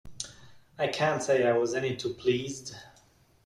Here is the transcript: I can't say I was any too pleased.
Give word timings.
I 0.79 0.87
can't 0.87 1.21
say 1.21 1.47
I 1.47 1.55
was 1.55 1.75
any 1.75 1.95
too 1.95 2.15
pleased. 2.15 2.73